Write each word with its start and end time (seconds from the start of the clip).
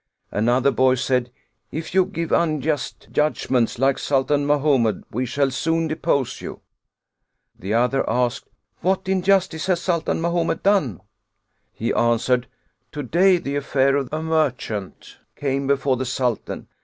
Another 0.31 0.71
boy 0.71 0.95
said:" 0.95 1.29
If 1.71 1.93
you 1.93 2.05
give 2.05 2.31
unjust 2.31 3.07
judgments 3.11 3.77
like 3.77 3.99
Sultan 3.99 4.47
Mahomed 4.47 5.03
we 5.11 5.27
shall 5.27 5.51
soon 5.51 5.87
depose 5.87 6.41
you." 6.41 6.61
The 7.59 7.75
other 7.75 8.09
asked: 8.09 8.47
"What 8.79 9.07
in 9.07 9.21
justice 9.21 9.67
has 9.67 9.79
Sultan 9.79 10.19
Mahomed 10.19 10.63
done?" 10.63 11.01
\ 11.37 11.41
He 11.71 11.93
answered: 11.93 12.47
"To 12.93 13.03
day 13.03 13.37
the 13.37 13.55
affair 13.55 13.95
of 13.95 14.11
a 14.11 14.23
merchant 14.23 15.19
came 15.35 15.67
before 15.67 15.97
the 15.97 16.05
Sultan. 16.07 16.67